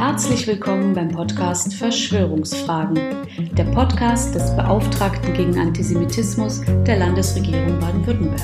[0.00, 2.98] Herzlich willkommen beim Podcast Verschwörungsfragen,
[3.52, 8.40] der Podcast des Beauftragten gegen Antisemitismus der Landesregierung Baden-Württemberg.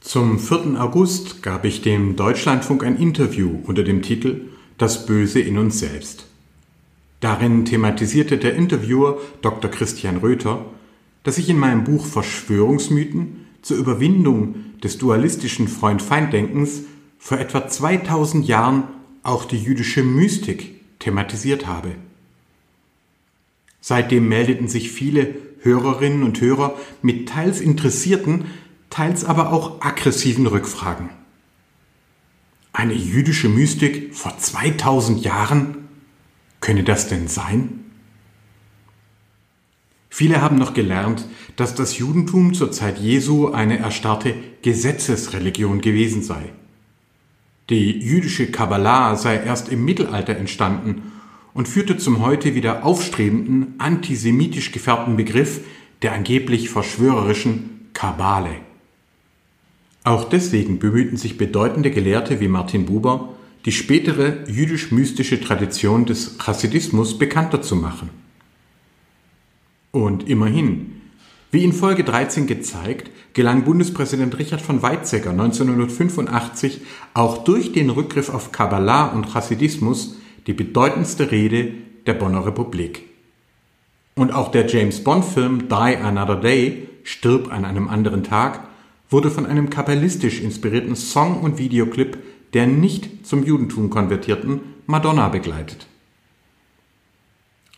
[0.00, 0.80] Zum 4.
[0.82, 4.48] August gab ich dem Deutschlandfunk ein Interview unter dem Titel
[4.78, 6.27] Das Böse in uns selbst.
[7.20, 9.70] Darin thematisierte der Interviewer Dr.
[9.70, 10.64] Christian Röther,
[11.24, 16.82] dass ich in meinem Buch Verschwörungsmythen zur Überwindung des dualistischen Freund-Feind-Denkens
[17.18, 18.84] vor etwa 2000 Jahren
[19.24, 21.96] auch die jüdische Mystik thematisiert habe.
[23.80, 28.46] Seitdem meldeten sich viele Hörerinnen und Hörer mit teils interessierten,
[28.90, 31.10] teils aber auch aggressiven Rückfragen.
[32.72, 35.77] Eine jüdische Mystik vor 2000 Jahren?
[36.60, 37.84] Könne das denn sein?
[40.10, 46.52] Viele haben noch gelernt, dass das Judentum zur Zeit Jesu eine erstarrte Gesetzesreligion gewesen sei.
[47.70, 51.12] Die jüdische Kabbalah sei erst im Mittelalter entstanden
[51.52, 55.60] und führte zum heute wieder aufstrebenden, antisemitisch gefärbten Begriff
[56.02, 58.56] der angeblich verschwörerischen Kabbale.
[60.04, 63.34] Auch deswegen bemühten sich bedeutende Gelehrte wie Martin Buber,
[63.68, 68.08] die spätere jüdisch-mystische Tradition des Chassidismus bekannter zu machen.
[69.90, 71.02] Und immerhin,
[71.50, 76.80] wie in Folge 13 gezeigt, gelang Bundespräsident Richard von Weizsäcker 1985
[77.12, 81.72] auch durch den Rückgriff auf Kabbalah und Chassidismus die bedeutendste Rede
[82.06, 83.02] der Bonner Republik.
[84.14, 88.66] Und auch der James Bond-Film Die Another Day, Stirb an einem anderen Tag,
[89.10, 92.16] wurde von einem kabbalistisch inspirierten Song und Videoclip
[92.54, 95.86] der nicht zum Judentum konvertierten Madonna begleitet.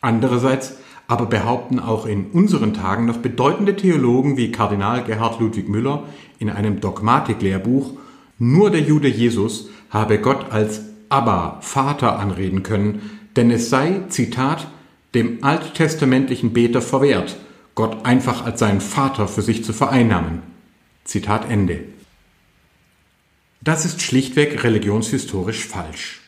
[0.00, 0.76] Andererseits
[1.08, 6.04] aber behaupten auch in unseren Tagen noch bedeutende Theologen wie Kardinal Gerhard Ludwig Müller
[6.38, 7.94] in einem Dogmatiklehrbuch,
[8.38, 14.68] nur der Jude Jesus habe Gott als Abba, Vater anreden können, denn es sei, Zitat,
[15.14, 17.36] dem alttestamentlichen Beter verwehrt,
[17.74, 20.42] Gott einfach als seinen Vater für sich zu vereinnahmen.
[21.04, 21.80] Zitat Ende.
[23.62, 26.20] Das ist schlichtweg religionshistorisch falsch.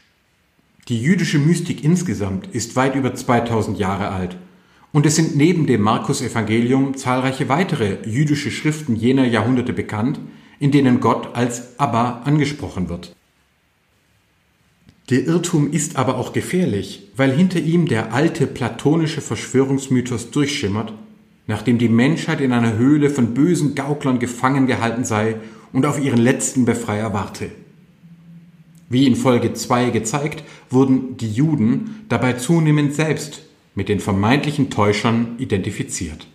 [0.88, 4.37] Die jüdische Mystik insgesamt ist weit über 2000 Jahre alt
[4.93, 10.20] und es sind neben dem Markus-Evangelium zahlreiche weitere jüdische Schriften jener Jahrhunderte bekannt,
[10.59, 13.16] in denen Gott als Abba angesprochen wird.
[15.09, 20.93] Der Irrtum ist aber auch gefährlich, weil hinter ihm der alte platonische Verschwörungsmythos durchschimmert
[21.47, 25.37] nachdem die Menschheit in einer Höhle von bösen Gauklern gefangen gehalten sei
[25.72, 27.50] und auf ihren letzten Befreier warte.
[28.88, 33.42] Wie in Folge 2 gezeigt, wurden die Juden dabei zunehmend selbst
[33.74, 36.26] mit den vermeintlichen Täuschern identifiziert.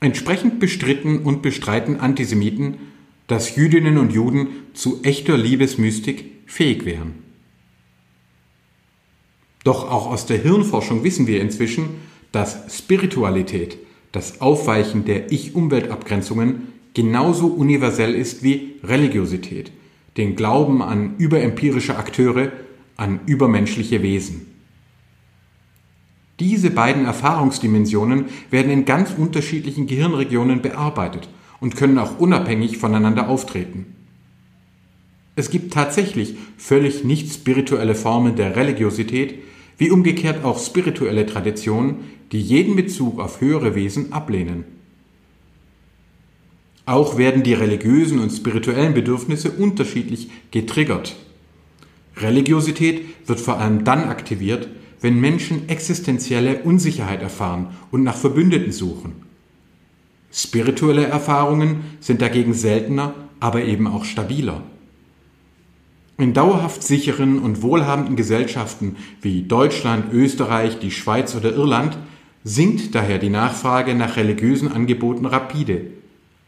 [0.00, 2.76] Entsprechend bestritten und bestreiten Antisemiten,
[3.26, 7.14] dass Jüdinnen und Juden zu echter Liebesmystik fähig wären.
[9.64, 11.88] Doch auch aus der Hirnforschung wissen wir inzwischen,
[12.30, 13.78] dass Spiritualität,
[14.12, 19.70] das Aufweichen der Ich-Umwelt-Abgrenzungen, genauso universell ist wie Religiosität,
[20.16, 22.52] den Glauben an überempirische Akteure,
[22.96, 24.46] an übermenschliche Wesen.
[26.40, 31.28] Diese beiden Erfahrungsdimensionen werden in ganz unterschiedlichen Gehirnregionen bearbeitet
[31.60, 33.84] und können auch unabhängig voneinander auftreten.
[35.34, 39.34] Es gibt tatsächlich völlig nicht spirituelle Formen der Religiosität,
[39.76, 41.96] wie umgekehrt auch spirituelle Traditionen,
[42.32, 44.75] die jeden Bezug auf höhere Wesen ablehnen.
[46.86, 51.16] Auch werden die religiösen und spirituellen Bedürfnisse unterschiedlich getriggert.
[52.16, 54.68] Religiosität wird vor allem dann aktiviert,
[55.00, 59.14] wenn Menschen existenzielle Unsicherheit erfahren und nach Verbündeten suchen.
[60.32, 64.62] Spirituelle Erfahrungen sind dagegen seltener, aber eben auch stabiler.
[66.18, 71.98] In dauerhaft sicheren und wohlhabenden Gesellschaften wie Deutschland, Österreich, die Schweiz oder Irland
[72.44, 75.95] sinkt daher die Nachfrage nach religiösen Angeboten rapide,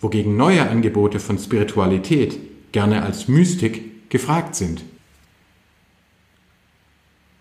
[0.01, 2.39] wogegen neue Angebote von Spiritualität,
[2.73, 4.85] gerne als Mystik, gefragt sind.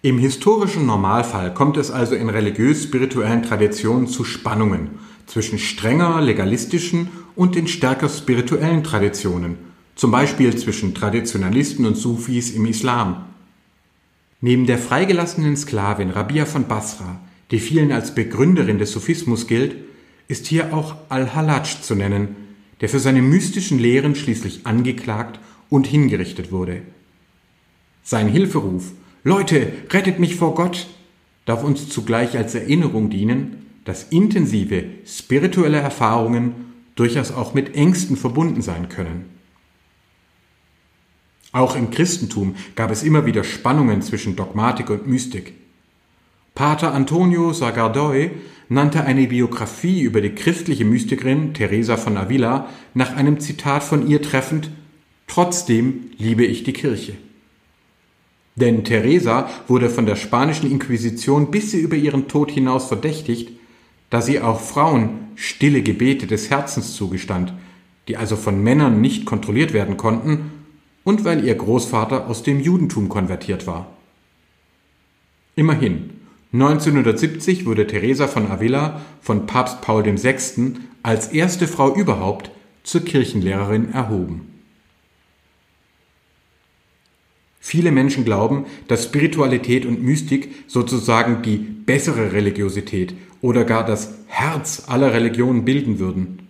[0.02, 7.56] Im historischen Normalfall kommt es also in religiös-spirituellen Traditionen zu Spannungen zwischen strenger legalistischen und
[7.56, 9.58] den stärker spirituellen Traditionen
[9.98, 13.26] zum Beispiel zwischen Traditionalisten und Sufis im Islam.
[14.42, 17.20] Neben der freigelassenen Sklavin Rabia von Basra,
[17.50, 19.76] die vielen als Begründerin des Sufismus gilt,
[20.28, 22.36] ist hier auch Al-Halaj zu nennen,
[22.82, 25.40] der für seine mystischen Lehren schließlich angeklagt
[25.70, 26.82] und hingerichtet wurde.
[28.04, 28.92] Sein Hilferuf
[29.28, 30.88] Leute, rettet mich vor Gott,
[31.44, 36.54] darf uns zugleich als Erinnerung dienen, dass intensive spirituelle Erfahrungen
[36.96, 39.26] durchaus auch mit Ängsten verbunden sein können.
[41.52, 45.54] Auch im Christentum gab es immer wieder Spannungen zwischen Dogmatik und Mystik.
[46.58, 48.32] Pater Antonio Sagardoi
[48.68, 54.24] nannte eine Biografie über die christliche Mystikerin Teresa von Avila nach einem Zitat von ihr
[54.24, 54.72] treffend
[55.28, 57.14] Trotzdem liebe ich die Kirche.
[58.56, 63.52] Denn Teresa wurde von der spanischen Inquisition bis sie über ihren Tod hinaus verdächtigt,
[64.10, 67.54] da sie auch Frauen stille Gebete des Herzens zugestand,
[68.08, 70.52] die also von Männern nicht kontrolliert werden konnten,
[71.04, 73.92] und weil ihr Großvater aus dem Judentum konvertiert war.
[75.56, 76.17] Immerhin,
[76.54, 80.76] 1970 wurde Teresa von Avila von Papst Paul VI.
[81.04, 82.52] als erste Frau überhaupt
[82.84, 84.54] zur Kirchenlehrerin erhoben.
[87.60, 94.84] Viele Menschen glauben, dass Spiritualität und Mystik sozusagen die bessere Religiosität oder gar das Herz
[94.88, 96.48] aller Religionen bilden würden.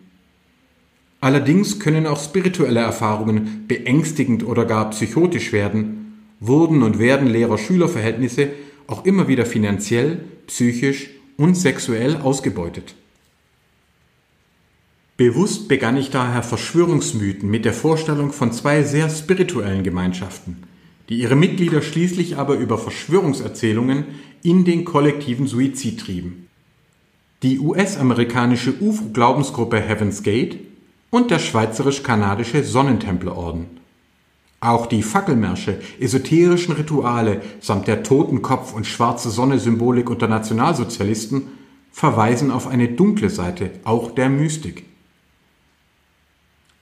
[1.20, 8.50] Allerdings können auch spirituelle Erfahrungen beängstigend oder gar psychotisch werden, wurden und werden Lehrer-Schüler-Verhältnisse
[8.88, 12.96] auch immer wieder finanziell, psychisch und sexuell ausgebeutet.
[15.18, 20.64] Bewusst begann ich daher Verschwörungsmythen mit der Vorstellung von zwei sehr spirituellen Gemeinschaften–
[21.10, 24.06] die ihre Mitglieder schließlich aber über Verschwörungserzählungen
[24.44, 26.48] in den kollektiven Suizid trieben.
[27.44, 30.60] Die US-amerikanische UFO-Glaubensgruppe Heaven's Gate
[31.10, 33.66] und der schweizerisch-kanadische Sonnentemplerorden.
[34.60, 41.44] Auch die Fackelmärsche, esoterischen Rituale samt der Totenkopf- und schwarze Sonne-Symbolik unter Nationalsozialisten
[41.92, 44.86] verweisen auf eine dunkle Seite auch der Mystik.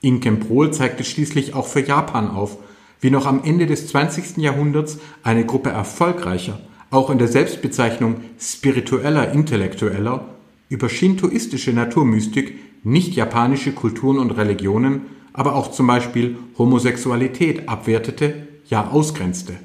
[0.02, 2.58] Inken zeigte schließlich auch für Japan auf,
[3.02, 4.38] wie noch am Ende des 20.
[4.38, 6.60] Jahrhunderts eine Gruppe erfolgreicher,
[6.92, 10.26] auch in der Selbstbezeichnung spiritueller Intellektueller,
[10.70, 15.02] über shintoistische Naturmystik nicht japanische Kulturen und Religionen,
[15.36, 19.56] aber auch zum Beispiel Homosexualität abwertete, ja ausgrenzte.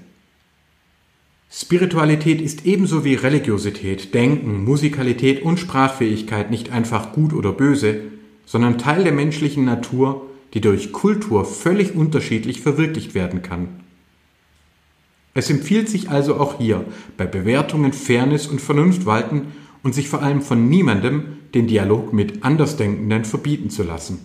[1.50, 8.02] Spiritualität ist ebenso wie Religiosität, Denken, Musikalität und Sprachfähigkeit nicht einfach gut oder böse,
[8.46, 13.69] sondern Teil der menschlichen Natur die durch Kultur völlig unterschiedlich verwirklicht werden kann.
[15.32, 16.84] Es empfiehlt sich also auch hier,
[17.16, 19.52] bei Bewertungen Fairness und Vernunft walten
[19.82, 24.19] und sich vor allem von niemandem den Dialog mit Andersdenkenden verbieten zu lassen.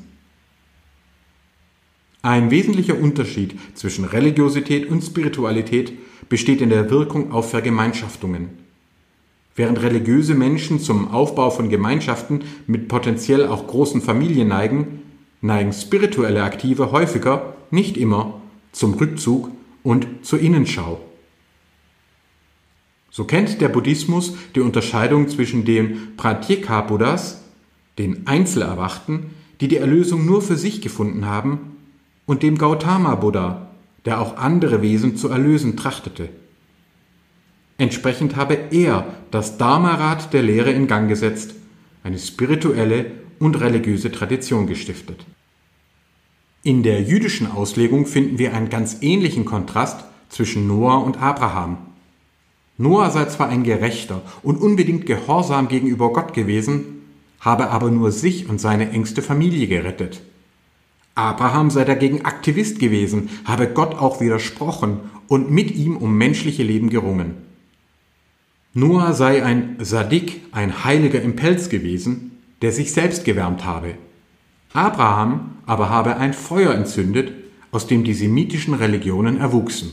[2.25, 5.93] Ein wesentlicher Unterschied zwischen Religiosität und Spiritualität
[6.27, 8.49] besteht in der Wirkung auf Vergemeinschaftungen.
[9.55, 15.03] Während religiöse Menschen zum Aufbau von Gemeinschaften mit potenziell auch großen Familien neigen,
[15.41, 18.41] neigen spirituelle Aktive häufiger, nicht immer,
[18.71, 19.51] zum Rückzug
[19.83, 20.99] und zur Innenschau.
[23.11, 27.43] So kennt der Buddhismus die Unterscheidung zwischen den Pratyeka-Buddhas,
[27.99, 29.27] den Einzelerwachten,
[29.61, 31.74] die die Erlösung nur für sich gefunden haben,
[32.25, 33.67] und dem Gautama-Buddha,
[34.05, 36.29] der auch andere Wesen zu erlösen trachtete.
[37.77, 41.55] Entsprechend habe er das Dharma-Rad der Lehre in Gang gesetzt,
[42.03, 45.25] eine spirituelle und religiöse Tradition gestiftet.
[46.63, 51.77] In der jüdischen Auslegung finden wir einen ganz ähnlichen Kontrast zwischen Noah und Abraham.
[52.77, 57.01] Noah sei zwar ein Gerechter und unbedingt gehorsam gegenüber Gott gewesen,
[57.39, 60.21] habe aber nur sich und seine engste Familie gerettet.
[61.15, 66.89] Abraham sei dagegen Aktivist gewesen, habe Gott auch widersprochen und mit ihm um menschliche Leben
[66.89, 67.35] gerungen.
[68.73, 72.31] Noah sei ein Sadik, ein Heiliger im Pelz gewesen,
[72.61, 73.95] der sich selbst gewärmt habe.
[74.73, 77.31] Abraham aber habe ein Feuer entzündet,
[77.71, 79.91] aus dem die semitischen Religionen erwuchsen.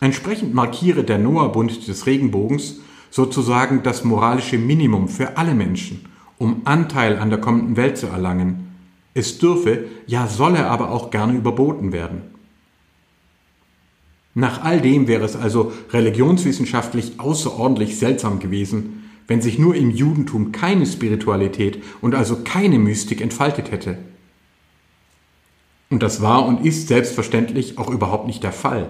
[0.00, 2.76] Entsprechend markiere der Noah-Bund des Regenbogens
[3.10, 6.04] sozusagen das moralische Minimum für alle Menschen,
[6.36, 8.67] um Anteil an der kommenden Welt zu erlangen.
[9.18, 12.20] Es dürfe, ja solle aber auch gerne überboten werden.
[14.32, 20.52] Nach all dem wäre es also religionswissenschaftlich außerordentlich seltsam gewesen, wenn sich nur im Judentum
[20.52, 23.98] keine Spiritualität und also keine Mystik entfaltet hätte.
[25.90, 28.88] Und das war und ist selbstverständlich auch überhaupt nicht der Fall.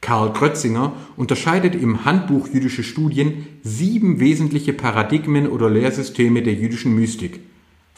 [0.00, 7.40] Karl Krötzinger unterscheidet im Handbuch Jüdische Studien sieben wesentliche Paradigmen oder Lehrsysteme der jüdischen Mystik,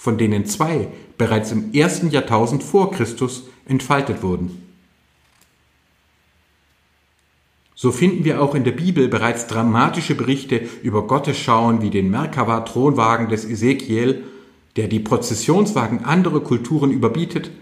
[0.03, 4.61] von denen zwei bereits im ersten Jahrtausend vor Christus entfaltet wurden.
[7.77, 13.29] So finden wir auch in der Bibel bereits dramatische Berichte über Gottesschauen wie den Merkava-Thronwagen
[13.29, 14.25] des Ezekiel,
[14.75, 17.53] der die Prozessionswagen anderer Kulturen überbietet,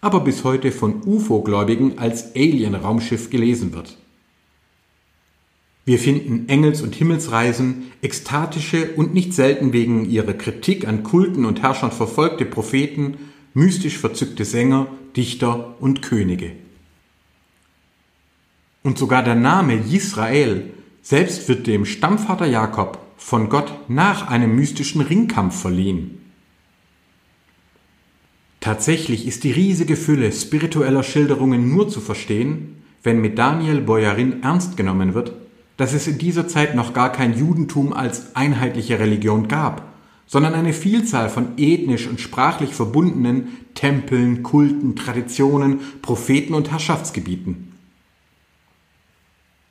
[0.00, 3.96] aber bis heute von UFO-Gläubigen als Alien-Raumschiff gelesen wird.
[5.86, 11.62] Wir finden Engels- und Himmelsreisen, ekstatische und nicht selten wegen ihrer Kritik an Kulten und
[11.62, 13.18] Herrschern verfolgte Propheten,
[13.52, 16.52] mystisch verzückte Sänger, Dichter und Könige.
[18.82, 20.70] Und sogar der Name Israel
[21.02, 26.20] selbst wird dem Stammvater Jakob von Gott nach einem mystischen Ringkampf verliehen.
[28.60, 34.78] Tatsächlich ist die riesige Fülle spiritueller Schilderungen nur zu verstehen, wenn mit Daniel Boyarin ernst
[34.78, 35.34] genommen wird,
[35.76, 39.82] dass es in dieser Zeit noch gar kein Judentum als einheitliche Religion gab,
[40.26, 47.72] sondern eine Vielzahl von ethnisch und sprachlich verbundenen Tempeln, Kulten, Traditionen, Propheten und Herrschaftsgebieten.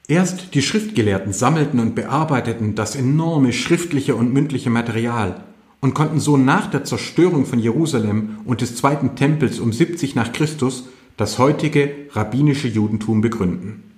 [0.07, 5.43] Erst die Schriftgelehrten sammelten und bearbeiteten das enorme schriftliche und mündliche Material
[5.79, 10.33] und konnten so nach der Zerstörung von Jerusalem und des zweiten Tempels um 70 nach
[10.33, 13.92] Christus das heutige rabbinische Judentum begründen.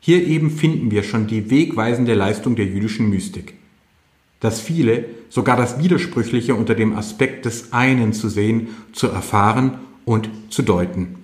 [0.00, 3.54] Hier eben finden wir schon die wegweisende Leistung der jüdischen Mystik.
[4.40, 10.30] Das Viele, sogar das Widersprüchliche unter dem Aspekt des einen zu sehen, zu erfahren und
[10.48, 11.16] zu deuten.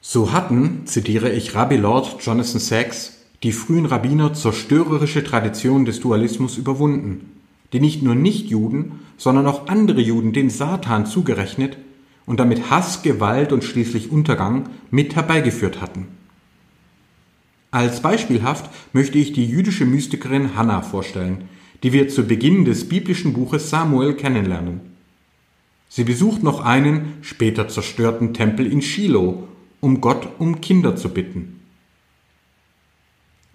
[0.00, 6.58] So hatten, zitiere ich Rabbi Lord Jonathan Sachs, die frühen Rabbiner zerstörerische Tradition des Dualismus
[6.58, 7.30] überwunden,
[7.72, 11.78] die nicht nur Nichtjuden, sondern auch andere Juden dem Satan zugerechnet
[12.26, 16.08] und damit Hass, Gewalt und schließlich Untergang mit herbeigeführt hatten.
[17.70, 21.48] Als beispielhaft möchte ich die jüdische Mystikerin Hannah vorstellen,
[21.82, 24.80] die wir zu Beginn des biblischen Buches Samuel kennenlernen.
[25.88, 29.48] Sie besucht noch einen später zerstörten Tempel in Shiloh,
[29.80, 31.60] um Gott um Kinder zu bitten.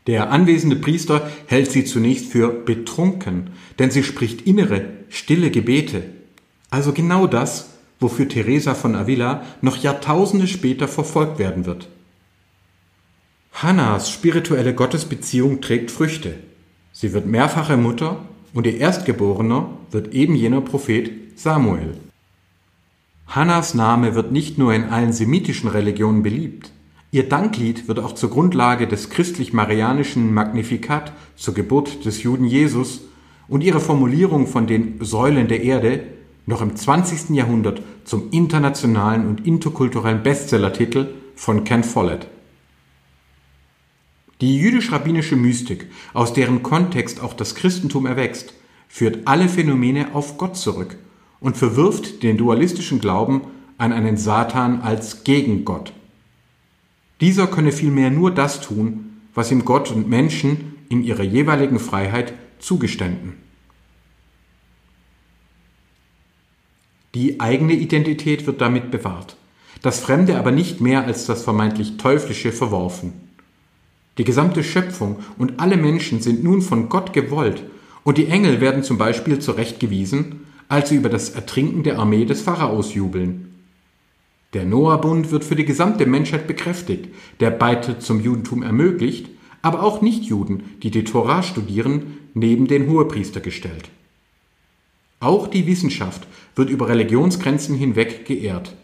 [0.08, 6.04] Der anwesende Priester hält sie zunächst für betrunken, denn sie spricht innere, stille Gebete,
[6.70, 11.88] also genau das, wofür Teresa von Avila noch Jahrtausende später verfolgt werden wird.
[13.58, 16.34] Hannas spirituelle Gottesbeziehung trägt Früchte.
[16.92, 21.96] Sie wird mehrfache Mutter und ihr Erstgeborener wird eben jener Prophet Samuel.
[23.28, 26.72] Hannas Name wird nicht nur in allen semitischen Religionen beliebt.
[27.12, 33.04] Ihr Danklied wird auch zur Grundlage des christlich-marianischen Magnificat zur Geburt des Juden Jesus
[33.48, 36.04] und ihre Formulierung von den Säulen der Erde
[36.46, 37.30] noch im 20.
[37.30, 42.28] Jahrhundert zum internationalen und interkulturellen Bestsellertitel von Ken Follett.
[44.42, 48.54] Die jüdisch-rabbinische Mystik, aus deren Kontext auch das Christentum erwächst,
[48.89, 50.98] führt alle Phänomene auf Gott zurück
[51.39, 53.42] und verwirft den dualistischen Glauben
[53.77, 55.94] an einen Satan als Gegengott.
[57.22, 62.34] Dieser könne vielmehr nur das tun, was ihm Gott und Menschen in ihrer jeweiligen Freiheit
[62.60, 63.34] zugeständen.
[67.13, 69.38] Die eigene Identität wird damit bewahrt,
[69.82, 73.25] das Fremde aber nicht mehr als das vermeintlich Teuflische verworfen.
[74.18, 77.64] Die gesamte Schöpfung und alle Menschen sind nun von Gott gewollt,
[78.04, 82.42] und die Engel werden zum Beispiel zurechtgewiesen, als sie über das Ertrinken der Armee des
[82.42, 83.54] Pharaos jubeln.
[84.54, 89.30] Der Noah-Bund wird für die gesamte Menschheit bekräftigt, der Beitritt zum Judentum ermöglicht,
[89.62, 93.90] aber auch Nichtjuden, die die Torah studieren, neben den Hohepriester gestellt.
[95.20, 98.76] Auch die Wissenschaft wird über Religionsgrenzen hinweg geehrt.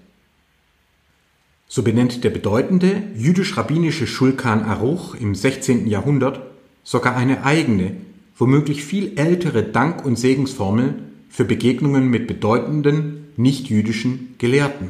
[1.74, 5.88] So benennt der bedeutende jüdisch-rabbinische Schulkan Aruch im 16.
[5.88, 6.42] Jahrhundert
[6.84, 7.96] sogar eine eigene,
[8.36, 10.96] womöglich viel ältere Dank- und Segensformel
[11.30, 14.90] für Begegnungen mit bedeutenden nicht-jüdischen Gelehrten.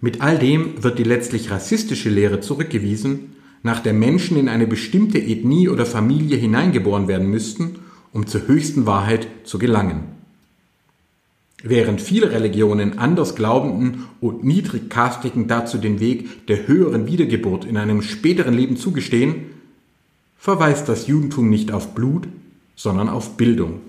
[0.00, 5.18] Mit all dem wird die letztlich rassistische Lehre zurückgewiesen, nach der Menschen in eine bestimmte
[5.18, 7.76] Ethnie oder Familie hineingeboren werden müssten,
[8.12, 10.13] um zur höchsten Wahrheit zu gelangen.
[11.66, 18.02] Während viele Religionen anders Glaubenden und Niedrigkastigen dazu den Weg der höheren Wiedergeburt in einem
[18.02, 19.46] späteren Leben zugestehen,
[20.36, 22.28] verweist das Judentum nicht auf Blut,
[22.76, 23.80] sondern auf Bildung.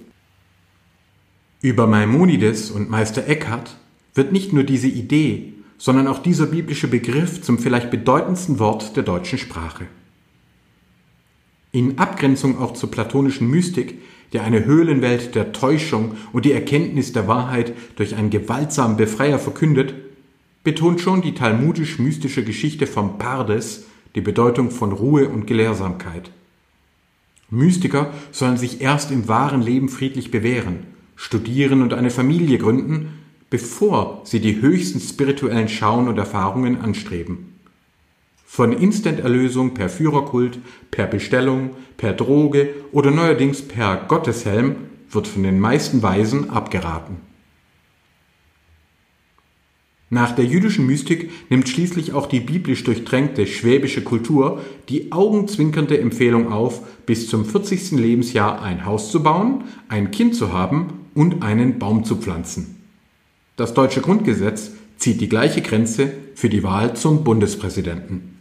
[1.59, 3.75] Über Maimonides und Meister Eckhart
[4.13, 9.03] wird nicht nur diese Idee, sondern auch dieser biblische Begriff zum vielleicht bedeutendsten Wort der
[9.03, 9.85] deutschen Sprache.
[11.73, 13.99] In Abgrenzung auch zur platonischen Mystik
[14.33, 19.93] der eine Höhlenwelt der Täuschung und die Erkenntnis der Wahrheit durch einen gewaltsamen Befreier verkündet,
[20.63, 26.31] betont schon die talmudisch-mystische Geschichte vom Pardes die Bedeutung von Ruhe und Gelehrsamkeit.
[27.49, 34.21] Mystiker sollen sich erst im wahren Leben friedlich bewähren, studieren und eine Familie gründen, bevor
[34.23, 37.54] sie die höchsten spirituellen Schauen und Erfahrungen anstreben.
[38.55, 40.59] Von Instant-Erlösung per Führerkult,
[40.89, 44.77] per Bestellung, per Droge oder neuerdings per Gotteshelm
[45.11, 47.17] wird von den meisten Weisen abgeraten.
[50.09, 56.49] Nach der jüdischen Mystik nimmt schließlich auch die biblisch durchtränkte schwäbische Kultur die augenzwinkernde Empfehlung
[56.49, 57.91] auf, bis zum 40.
[57.91, 62.77] Lebensjahr ein Haus zu bauen, ein Kind zu haben und einen Baum zu pflanzen.
[63.57, 68.34] Das deutsche Grundgesetz zieht die gleiche Grenze für die Wahl zum Bundespräsidenten.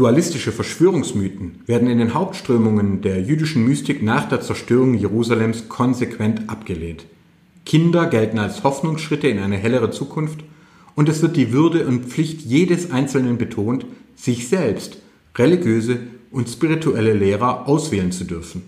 [0.00, 7.04] Dualistische Verschwörungsmythen werden in den Hauptströmungen der jüdischen Mystik nach der Zerstörung Jerusalems konsequent abgelehnt.
[7.66, 10.42] Kinder gelten als Hoffnungsschritte in eine hellere Zukunft
[10.94, 13.84] und es wird die Würde und Pflicht jedes Einzelnen betont,
[14.16, 14.96] sich selbst
[15.36, 15.98] religiöse
[16.30, 18.62] und spirituelle Lehrer auswählen zu dürfen.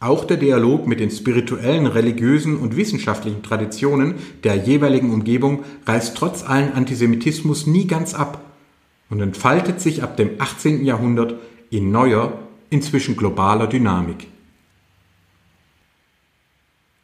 [0.00, 6.42] Auch der Dialog mit den spirituellen, religiösen und wissenschaftlichen Traditionen der jeweiligen Umgebung reißt trotz
[6.42, 8.46] allen Antisemitismus nie ganz ab
[9.10, 10.84] und entfaltet sich ab dem 18.
[10.84, 11.34] Jahrhundert
[11.68, 12.38] in neuer,
[12.70, 14.28] inzwischen globaler Dynamik.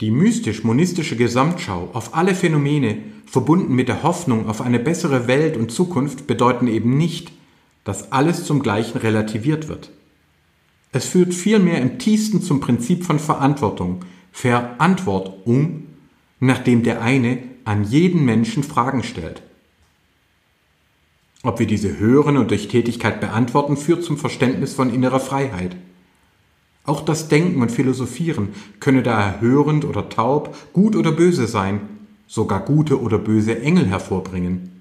[0.00, 5.72] Die mystisch-monistische Gesamtschau auf alle Phänomene, verbunden mit der Hoffnung auf eine bessere Welt und
[5.72, 7.32] Zukunft, bedeuten eben nicht,
[7.84, 9.90] dass alles zum Gleichen relativiert wird.
[10.92, 15.84] Es führt vielmehr im tiefsten zum Prinzip von Verantwortung, Verantwortung,
[16.40, 19.42] nachdem der eine an jeden Menschen Fragen stellt.
[21.46, 25.76] Ob wir diese hören und durch Tätigkeit beantworten, führt zum Verständnis von innerer Freiheit.
[26.82, 28.48] Auch das Denken und Philosophieren
[28.80, 31.82] könne daher hörend oder taub, gut oder böse sein,
[32.26, 34.80] sogar gute oder böse Engel hervorbringen.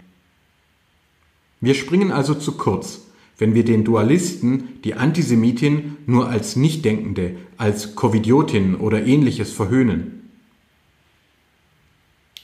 [1.61, 3.01] Wir springen also zu kurz,
[3.37, 10.31] wenn wir den Dualisten, die Antisemitin, nur als Nichtdenkende, als Covidiotin oder ähnliches verhöhnen.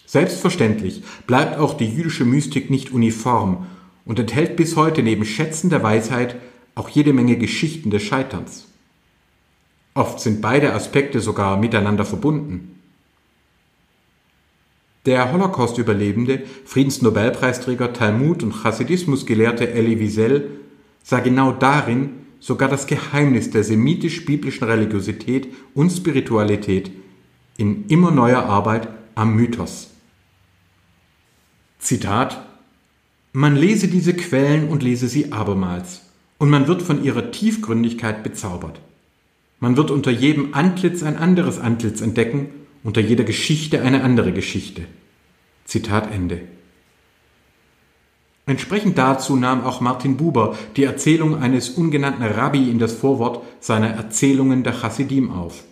[0.06, 3.66] Selbstverständlich bleibt auch die jüdische Mystik nicht uniform
[4.12, 6.36] und enthält bis heute neben Schätzen der Weisheit
[6.76, 8.68] auch jede Menge Geschichten des Scheiterns.
[9.94, 12.78] Oft sind beide Aspekte sogar miteinander verbunden.
[15.06, 20.60] Der Holocaust-Überlebende, Friedensnobelpreisträger, Talmud- und Chassidismusgelehrte Elie Wiesel
[21.02, 22.10] sah genau darin
[22.42, 26.92] sogar das Geheimnis der semitisch-biblischen Religiosität und Spiritualität
[27.56, 29.90] in immer neuer Arbeit am Mythos.
[31.80, 32.51] Zitat
[33.34, 36.02] Man lese diese Quellen und lese sie abermals,
[36.38, 38.82] und man wird von ihrer Tiefgründigkeit bezaubert.
[39.62, 42.50] Man wird unter jedem Antlitz ein anderes Antlitz entdecken,
[42.84, 44.82] unter jeder Geschichte eine andere Geschichte.
[45.64, 46.42] Zitat Ende.
[48.48, 53.92] Entsprechend dazu nahm auch Martin Buber die Erzählung eines ungenannten Rabbi in das Vorwort seiner
[53.92, 55.64] Erzählungen der Chassidim auf.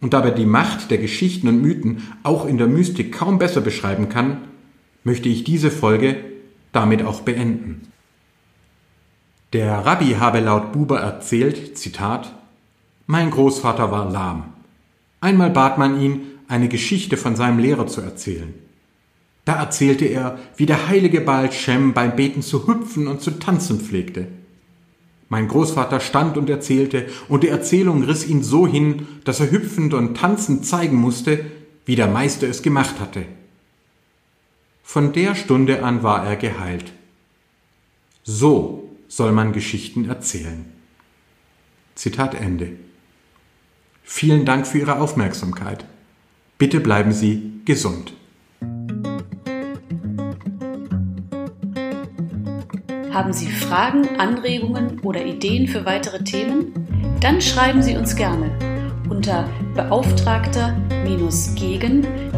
[0.00, 4.08] Und dabei die Macht der Geschichten und Mythen auch in der Mystik kaum besser beschreiben
[4.08, 4.42] kann,
[5.02, 6.31] möchte ich diese Folge
[6.72, 7.82] damit auch beenden.
[9.52, 12.32] Der Rabbi habe laut Buber erzählt, Zitat,
[13.06, 14.44] mein Großvater war lahm.
[15.20, 18.54] Einmal bat man ihn, eine Geschichte von seinem Lehrer zu erzählen.
[19.44, 23.80] Da erzählte er, wie der heilige Baal Shem beim Beten zu hüpfen und zu tanzen
[23.80, 24.28] pflegte.
[25.28, 29.94] Mein Großvater stand und erzählte, und die Erzählung riss ihn so hin, dass er hüpfend
[29.94, 31.44] und tanzend zeigen musste,
[31.86, 33.24] wie der Meister es gemacht hatte.
[34.82, 36.92] Von der Stunde an war er geheilt.
[38.24, 40.64] So soll man Geschichten erzählen.
[41.94, 42.72] Zitat Ende.
[44.02, 45.84] Vielen Dank für Ihre Aufmerksamkeit.
[46.58, 48.12] Bitte bleiben Sie gesund.
[53.10, 57.18] Haben Sie Fragen, Anregungen oder Ideen für weitere Themen?
[57.20, 58.50] Dann schreiben Sie uns gerne
[59.08, 59.48] unter